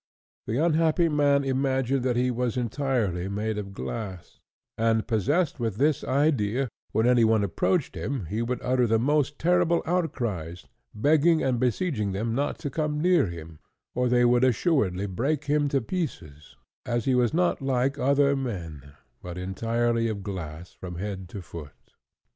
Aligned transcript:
The 0.47 0.57
unhappy 0.57 1.09
man 1.09 1.43
imagined 1.43 2.01
that 2.05 2.15
he 2.15 2.31
was 2.31 2.57
entirely 2.57 3.27
made 3.27 3.59
of 3.59 3.71
glass; 3.71 4.39
and, 4.75 5.05
possessed 5.05 5.59
with 5.59 5.75
this 5.75 6.03
idea, 6.03 6.69
when 6.91 7.05
any 7.05 7.23
one 7.23 7.43
approached 7.43 7.93
him 7.93 8.25
he 8.25 8.41
would 8.41 8.57
utter 8.63 8.87
the 8.87 8.97
most 8.97 9.37
terrible 9.37 9.83
outcries, 9.85 10.65
begging 10.95 11.43
and 11.43 11.59
beseeching 11.59 12.13
them 12.13 12.33
not 12.33 12.57
to 12.65 12.71
come 12.71 12.99
near 12.99 13.27
him, 13.27 13.59
or 13.93 14.09
they 14.09 14.25
would 14.25 14.43
assuredly 14.43 15.05
break 15.05 15.43
him 15.45 15.67
to 15.69 15.81
pieces, 15.81 16.55
as 16.83 17.05
he 17.05 17.13
was 17.13 17.31
not 17.31 17.61
like 17.61 17.99
other 17.99 18.35
men 18.35 18.93
but 19.21 19.37
entirely 19.37 20.07
of 20.09 20.23
glass 20.23 20.73
from 20.73 20.95
head 20.95 21.29
to 21.29 21.43
foot. 21.43 21.91